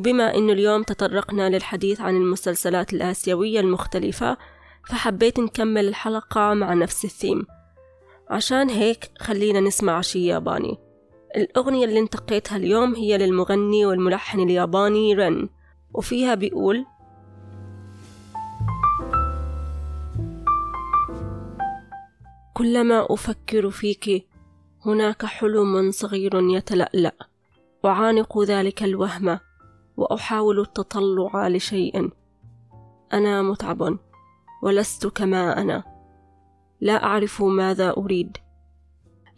[0.01, 4.36] وبما أنه اليوم تطرقنا للحديث عن المسلسلات الآسيوية المختلفة
[4.88, 7.46] فحبيت نكمل الحلقة مع نفس الثيم.
[8.30, 10.78] عشان هيك خلينا نسمع شي ياباني.
[11.36, 15.48] الأغنية اللي انتقيتها اليوم هي للمغني والملحن الياباني رن
[15.94, 16.86] وفيها بيقول
[22.55, 24.26] كلما أفكر فيك
[24.86, 27.14] هناك حلم صغير يتلألأ
[27.84, 29.38] أعانق ذلك الوهم
[30.01, 32.11] وأحاول التطلع لشيء.
[33.12, 33.98] أنا متعب
[34.62, 35.84] ولست كما أنا.
[36.80, 38.36] لا أعرف ماذا أريد.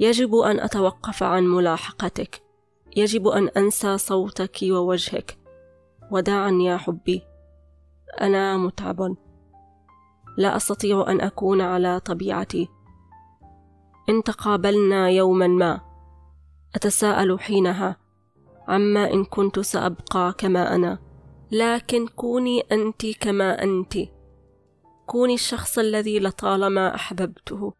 [0.00, 2.42] يجب أن أتوقف عن ملاحقتك.
[2.96, 5.38] يجب أن أنسى صوتك ووجهك.
[6.10, 7.22] وداعا يا حبي.
[8.20, 9.16] أنا متعب.
[10.38, 12.68] لا أستطيع أن أكون على طبيعتي.
[14.08, 15.80] إن تقابلنا يوما ما.
[16.74, 18.01] أتساءل حينها.
[18.68, 20.98] عما إن كنت سأبقى كما أنا.
[21.52, 23.94] لكن كوني أنت كما أنت.
[25.06, 27.72] كوني الشخص الذي لطالما أحببته.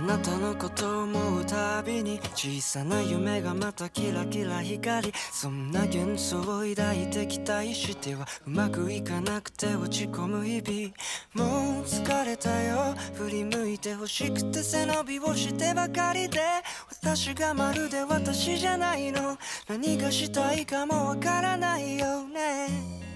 [0.00, 11.50] あなたのことを思うたびに小さな夢がまたキラキラ光りそんな幻想を抱いて期待してはうまくいかなくて落ち込む日々。
[11.50, 16.40] もう疲れたよ振り向いて欲しくて背伸びをしてばかりで
[16.88, 19.36] 私がまるで私じゃないの。
[19.68, 23.09] 何がしたいかもわからないよね。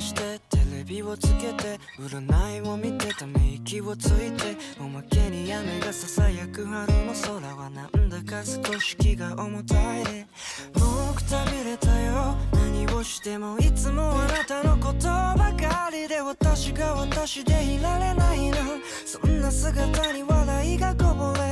[0.00, 10.26] してテレビをつけて占いを見てため息をついておまけに雨がささやく春の空はなんだか少し気が重たいで
[10.78, 12.36] もうくたびれたよ。
[12.52, 18.56] 何をしてもいつもあなたのことばかりで私が私でいられないの
[19.04, 21.47] そんな姿に笑いがこぼれ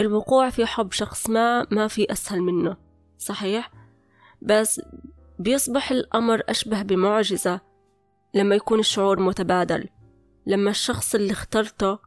[0.00, 2.76] الوقوع في حب شخص ما ما في أسهل منه
[3.18, 3.70] صحيح؟
[4.42, 4.80] بس
[5.38, 7.60] بيصبح الأمر أشبه بمعجزة
[8.34, 9.88] لما يكون الشعور متبادل
[10.46, 11.98] لما الشخص اللي اخترته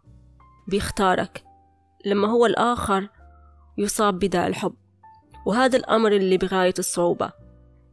[0.68, 1.44] بيختارك
[2.06, 3.10] لما هو الآخر
[3.78, 4.76] يصاب بداء الحب
[5.46, 7.32] وهذا الأمر اللي بغاية الصعوبة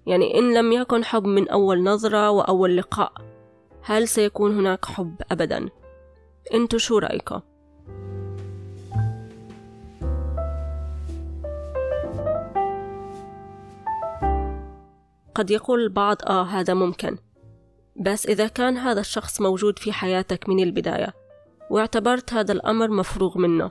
[0.06, 3.12] يعني إن لم يكن حب من أول نظرة وأول لقاء
[3.82, 5.68] هل سيكون هناك حب أبدا؟
[6.54, 7.40] انتو شو رأيكم؟
[15.36, 17.18] قد يقول البعض آه هذا ممكن.
[17.96, 21.14] بس إذا كان هذا الشخص موجود في حياتك من البداية
[21.70, 23.70] واعتبرت هذا الأمر مفروغ منه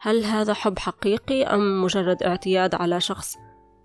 [0.00, 3.36] هل هذا حب حقيقي أم مجرد اعتياد على شخص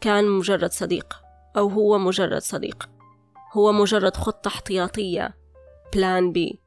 [0.01, 1.13] كان مجرد صديق
[1.57, 2.89] أو هو مجرد صديق؟
[3.53, 5.35] هو مجرد خطة احتياطية
[5.93, 6.61] بلان بي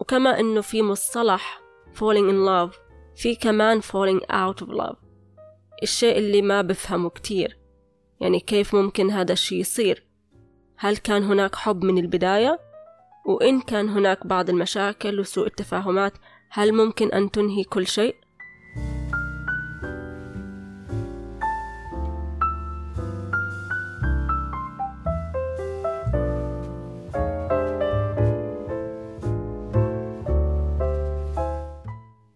[0.00, 1.62] وكما أنه في مصطلح
[1.94, 4.96] falling in love في كمان falling out of love
[5.82, 7.58] الشيء اللي ما بفهمه كتير
[8.20, 10.06] يعني كيف ممكن هذا الشيء يصير
[10.76, 12.60] هل كان هناك حب من البداية؟
[13.26, 16.12] وإن كان هناك بعض المشاكل وسوء التفاهمات
[16.50, 18.16] هل ممكن أن تنهي كل شيء؟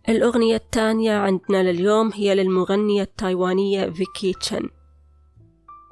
[0.09, 4.69] الأغنية الثانية عندنا لليوم هي للمغنية التايوانية فيكي تشن.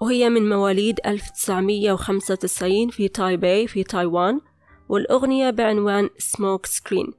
[0.00, 4.40] وهي من مواليد 1995 في تايبي في تايوان
[4.88, 7.12] والأغنية بعنوان سموك سكرين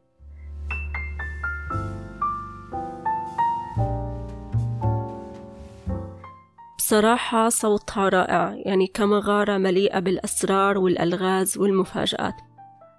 [6.77, 12.35] بصراحة صوتها رائع يعني كمغارة مليئة بالأسرار والألغاز والمفاجآت.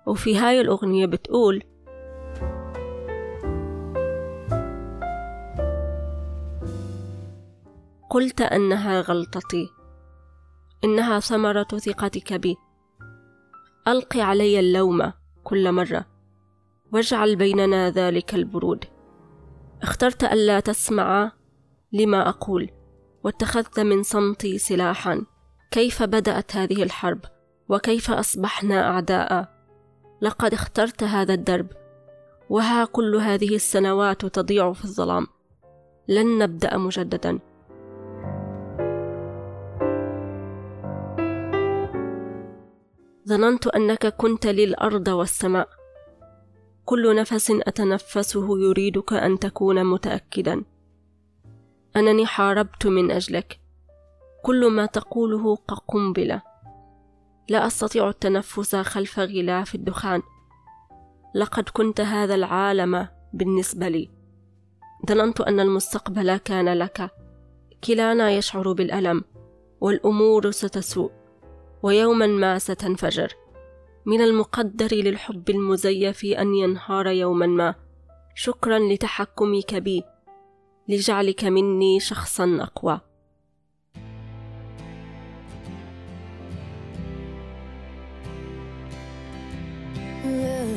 [0.07, 1.63] وفي هاي الأغنية بتقول
[8.11, 9.69] قلت أنها غلطتي.
[10.85, 12.57] إنها ثمرة ثقتك بي.
[13.89, 15.13] ألقي علي اللوم
[15.45, 16.07] كل مرة.
[16.93, 18.85] واجعل بيننا ذلك البرود.
[19.83, 21.33] اخترت ألا تسمع
[21.93, 22.71] لما أقول.
[23.25, 25.27] واتخذت من صمتي سلاحا.
[25.71, 27.21] كيف بدأت هذه الحرب؟
[27.69, 29.57] وكيف أصبحنا أعداء؟
[30.21, 31.67] لقد اخترت هذا الدرب.
[32.51, 35.27] وها كل هذه السنوات تضيع في الظلام.
[36.09, 37.39] لن نبدأ مجددا.
[43.29, 45.69] ظننت أنك كنت لي الأرض والسماء.
[46.85, 50.65] كل نفس أتنفسه يريدك أن تكون متأكدا.
[51.97, 53.61] أنني حاربت من أجلك.
[54.43, 56.43] كل ما تقوله كقنبلة
[57.49, 60.23] لا أستطيع التنفس خلف غلاف الدخان.
[61.35, 64.11] لقد كنت هذا العالم بالنسبة لي.
[65.09, 67.11] ظننت أن المستقبل كان لك.
[67.85, 69.25] كلانا يشعر بالألم.
[69.81, 71.11] والأمور ستسوء.
[71.84, 73.34] ويوما ما ستنفجر
[74.06, 77.76] من المقدر للحب المزيف أن ينهار يوما ما
[78.36, 80.04] شكرا لتحكمك بي
[80.88, 83.02] لجعلك مني شخصا أقوى
[90.24, 90.72] Yeah.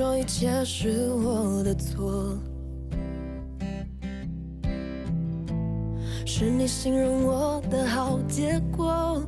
[0.00, 2.38] 说一切是我的错，
[6.27, 9.23] 是你形容我的好结果。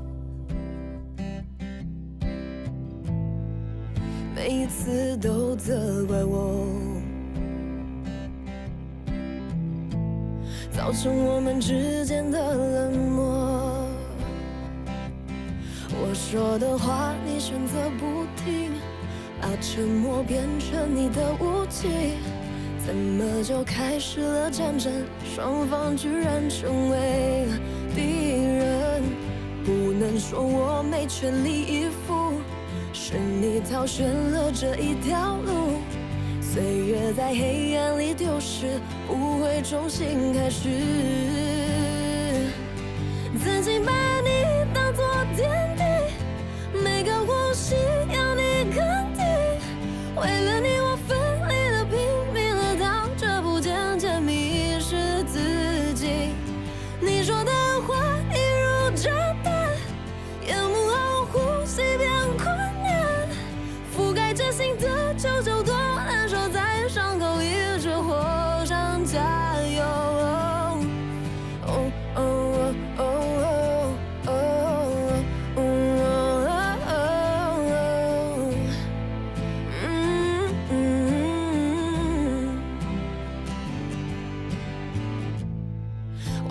[4.35, 6.65] 每一次都责怪我，
[10.71, 13.85] 造成我们之间的冷漠。
[15.91, 18.71] 我说的话，你选择不听。
[19.39, 21.87] 把沉默变成你的武器，
[22.87, 24.89] 怎么就开始了战争？
[25.35, 27.45] 双方居然成为
[27.93, 29.03] 敌人。
[29.65, 32.31] 不能说我没全力以赴，
[32.93, 35.81] 是你挑选了这一条路。
[36.41, 40.69] 岁月在黑暗里丢失，不会重新开始。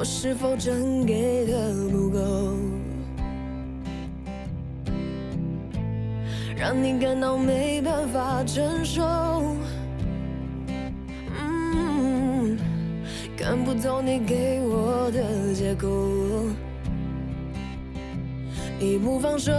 [0.08, 2.18] 是否真给的不够，
[6.56, 9.02] 让你感到没办法承受？
[11.38, 12.56] 嗯，
[13.36, 15.88] 看不透你给我的借口，
[18.78, 19.52] 你不放手，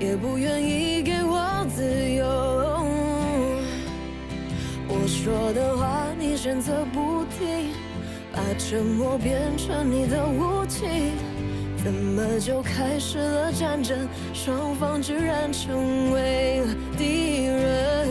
[0.00, 1.82] 也不愿意给我自
[2.12, 2.26] 由。
[4.88, 7.83] 我说的话，你选择不听。
[8.44, 10.84] 把沉默变成你的武器，
[11.82, 14.06] 怎么就开始了战争？
[14.34, 16.62] 双方居然成为
[16.98, 18.06] 敌人。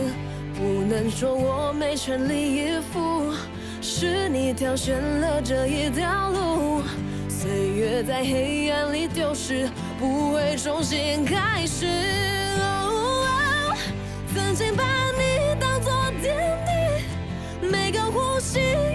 [0.54, 3.32] 不能说我没全力以赴，
[3.80, 6.82] 是你挑选了这一条路。
[7.28, 9.68] 岁月在黑暗里丢失，
[10.00, 11.86] 不会重新开始。
[14.34, 14.82] 曾经把
[15.12, 18.93] 你当作天地，每个呼吸。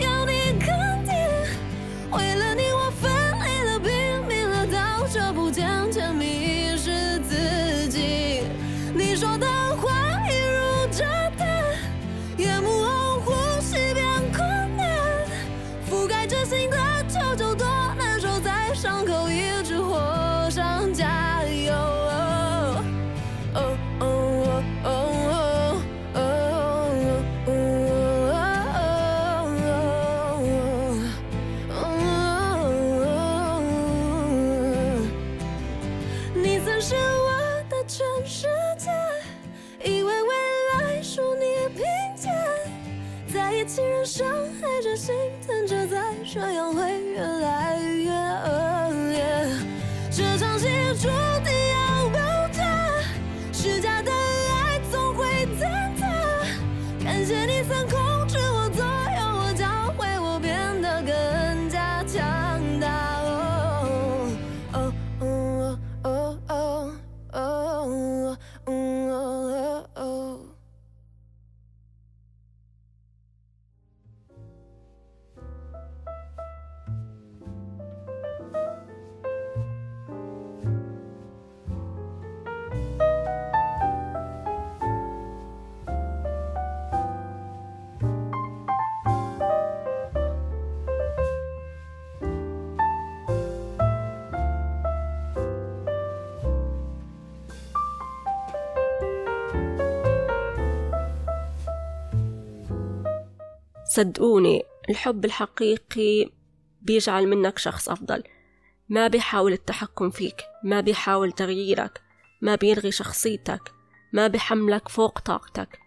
[36.65, 38.47] 曾是我的全世
[38.77, 38.89] 界，
[39.83, 40.29] 以为未
[40.73, 41.45] 来属你
[41.75, 41.83] 并
[42.15, 42.33] 肩，
[43.33, 44.27] 在一起让伤
[44.59, 45.15] 害着、心
[45.47, 48.88] 疼着，在这样会越来越饿
[103.99, 106.29] صدقوني الحب الحقيقي
[106.81, 108.23] بيجعل منك شخص أفضل.
[108.89, 112.01] ما بيحاول التحكم فيك ما بيحاول تغييرك
[112.41, 113.71] ما بيلغي شخصيتك
[114.13, 115.79] ما بيحملك فوق طاقتك.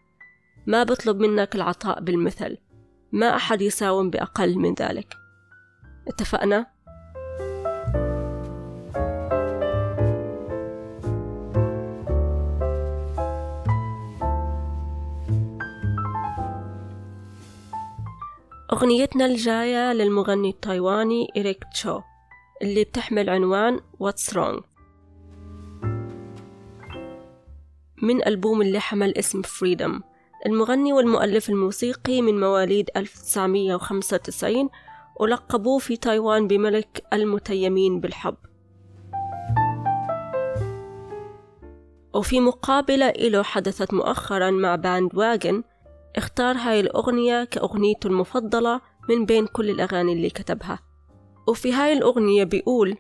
[0.67, 2.59] ما بيطلب منك العطاء بالمثل.
[3.13, 5.15] ما أحد يساوم بأقل من ذلك.
[6.09, 6.67] اتفقنا؟
[18.73, 22.01] أغنيتنا الجاية للمغني التايواني إريك تشو
[22.63, 24.63] اللي بتحمل عنوان What's Wrong.
[28.03, 30.03] من ألبوم اللي حمل اسم Freedom.
[30.47, 34.71] المغني والمؤلف الموسيقي من مواليد 1995
[35.21, 38.37] ولقبوه في تايوان بملك المتيمين بالحب.
[42.15, 45.63] وفي مقابلة إله حدثت مؤخرا مع Bandwagon
[46.17, 50.79] اختار هاي الأغنية كأغنيته المفضلة من بين كل الأغاني اللي كتبها.
[51.49, 52.97] وفي هاي الأغنية بيقول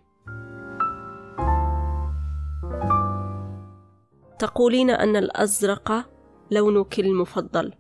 [4.38, 6.10] تقولين أن الأزرق
[6.50, 7.72] لونك المفضل.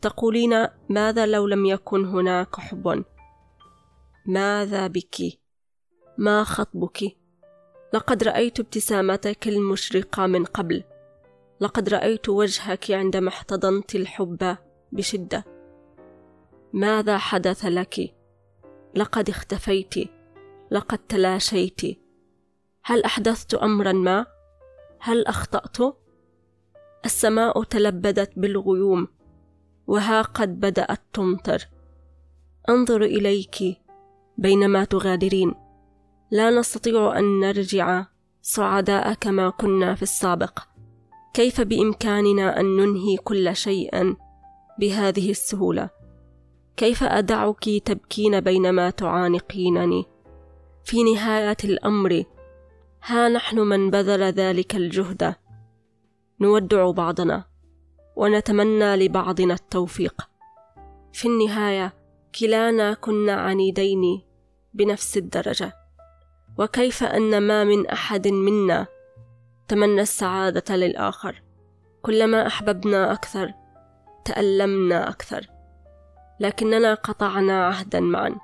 [0.00, 3.04] تقولين ماذا لو لم يكن هناك حب؟
[4.26, 5.16] ماذا بك؟
[6.18, 7.16] ما خطبك؟
[7.94, 10.84] لقد رأيت ابتسامتك المشرقة من قبل.
[11.60, 14.56] لقد رأيت وجهك عندما احتضنت الحب
[14.92, 15.44] بشدة.
[16.72, 18.14] ماذا حدث لك؟
[18.94, 19.94] لقد اختفيت.
[20.70, 21.80] لقد تلاشيت.
[22.84, 24.26] هل أحدثت أمرا ما؟
[25.00, 25.96] هل أخطأت؟
[27.04, 29.08] السماء تلبدت بالغيوم
[29.86, 31.68] وها قد بدأت تمطر
[32.68, 33.56] أنظر إليك
[34.38, 35.54] بينما تغادرين.
[36.30, 38.06] لا نستطيع أن نرجع
[38.42, 40.69] سعداء كما كنا في السابق.
[41.34, 44.16] كيف بإمكاننا أن ننهي كل شيء
[44.78, 45.90] بهذه السهولة؟
[46.76, 50.04] كيف أدعك تبكين بينما تعانقينني؟
[50.84, 52.24] في نهاية الأمر
[53.02, 55.34] ها نحن من بذل ذلك الجهد.
[56.40, 57.44] نودع بعضنا
[58.16, 60.28] ونتمنى لبعضنا التوفيق.
[61.12, 61.94] في النهاية
[62.40, 64.22] كلانا كنا عنيدين
[64.74, 65.72] بنفس الدرجة.
[66.58, 68.86] وكيف أن ما من أحد منا
[69.70, 71.42] تمنى السعادة للآخر.
[72.02, 73.54] كلما أحببنا أكثر
[74.24, 75.46] تألمنا أكثر.
[76.40, 78.34] لكننا قطعنا عهدا معا.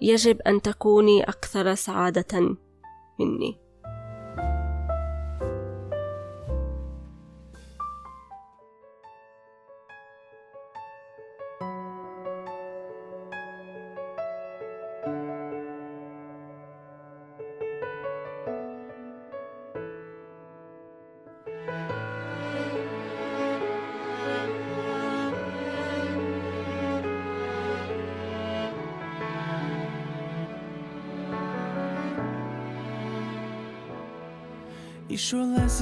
[0.00, 2.56] يجب أن تكوني أكثر سعادة
[3.20, 3.63] مني.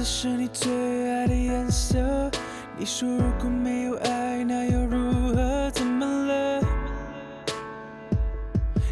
[0.03, 0.69] 这是你最
[1.13, 2.29] 爱的颜色，
[2.77, 5.71] 你说如果没有爱，那又如何？
[5.71, 6.61] 怎么了？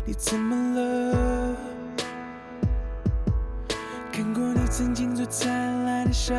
[0.05, 1.53] 你怎么了？
[4.09, 6.33] 看过你曾经最灿烂的笑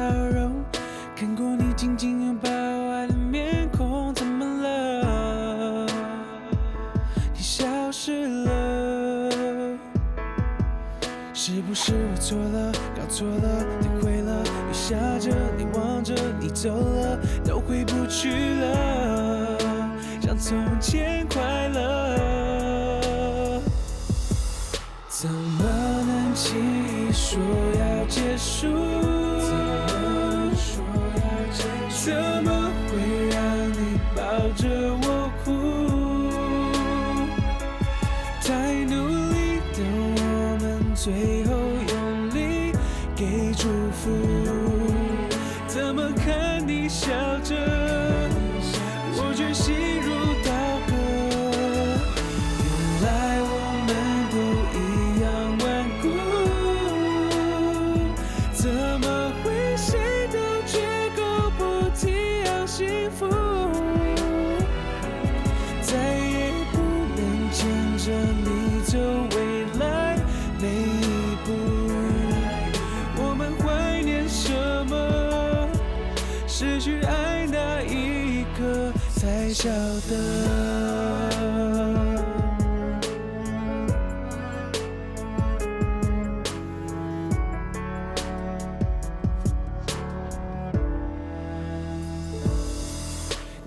[41.32, 41.54] 最后
[41.88, 42.72] 用力
[43.16, 44.61] 给祝福。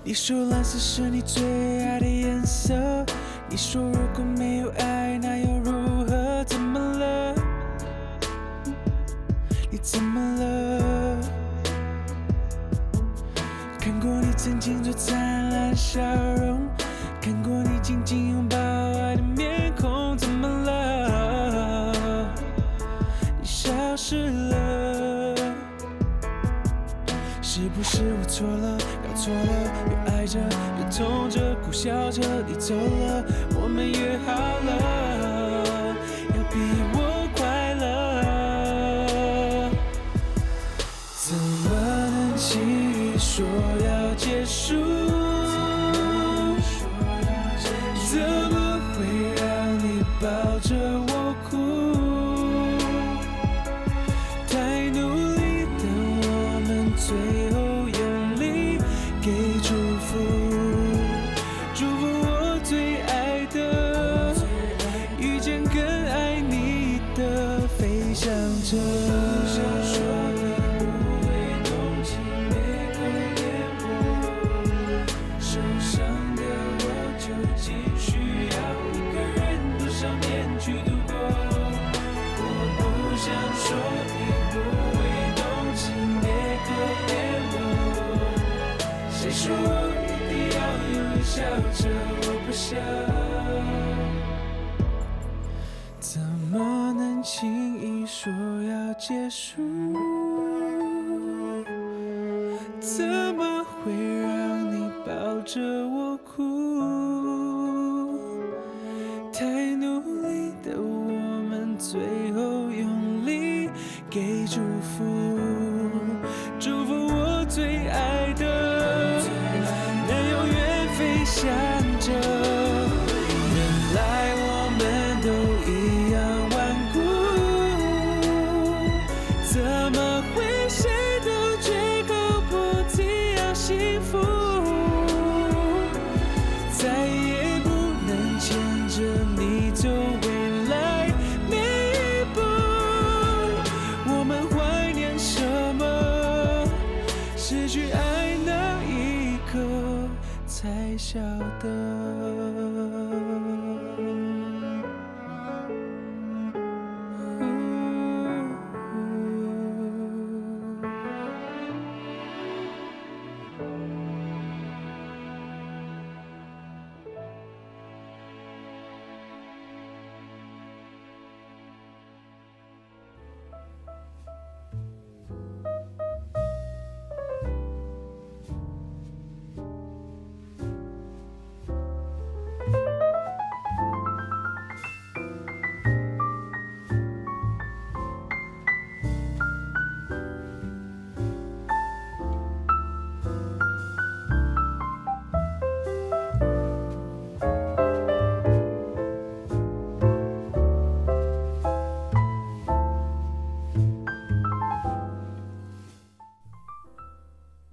[0.08, 2.72] 你说蓝色是你最爱的颜色
[3.50, 4.55] 你说如果没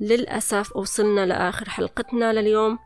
[0.04, 2.80] للأسف وصلنا لآخر حلقتنا لليوم.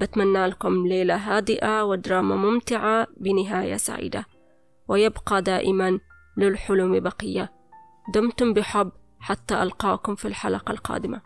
[0.00, 4.24] بتمنى لكم ليلة هادئة ودراما ممتعة بنهاية سعيدة.
[4.88, 5.98] ويبقى دائما
[6.36, 7.52] للحلم بقية.
[8.14, 11.20] دمتم بحب حتى ألقاكم في الحلقة القادمة.